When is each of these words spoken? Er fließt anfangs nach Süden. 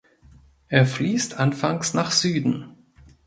Er 0.69 0.87
fließt 0.87 1.35
anfangs 1.37 1.93
nach 1.93 2.09
Süden. 2.09 2.73